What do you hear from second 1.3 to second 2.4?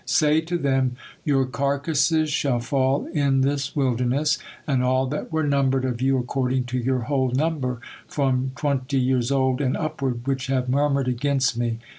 carcasses